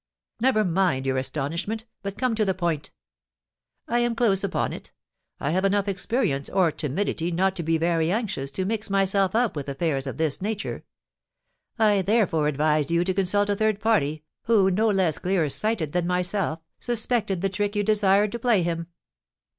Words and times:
"Never 0.39 0.65
mind 0.65 1.05
your 1.05 1.19
astonishment, 1.19 1.85
but 2.01 2.17
come 2.17 2.33
to 2.33 2.43
the 2.43 2.55
point." 2.55 2.91
"I 3.87 3.99
am 3.99 4.15
close 4.15 4.43
upon 4.43 4.73
it. 4.73 4.91
I 5.39 5.51
have 5.51 5.63
enough 5.63 5.87
experience 5.87 6.49
or 6.49 6.71
timidity 6.71 7.31
not 7.31 7.55
to 7.57 7.61
be 7.61 7.77
very 7.77 8.11
anxious 8.11 8.49
to 8.53 8.65
mix 8.65 8.89
myself 8.89 9.35
up 9.35 9.55
with 9.55 9.69
affairs 9.69 10.07
of 10.07 10.17
this 10.17 10.41
nature; 10.41 10.85
I 11.77 12.01
therefore 12.01 12.47
advised 12.47 12.89
you 12.89 13.03
to 13.03 13.13
consult 13.13 13.51
a 13.51 13.55
third 13.55 13.79
party, 13.79 14.23
who, 14.45 14.71
no 14.71 14.89
less 14.89 15.19
clear 15.19 15.47
sighted 15.49 15.91
than 15.91 16.07
myself, 16.07 16.61
suspected 16.79 17.41
the 17.41 17.49
trick 17.49 17.75
you 17.75 17.83
desired 17.83 18.31
to 18.31 18.39
play 18.39 18.63
him." 18.63 18.87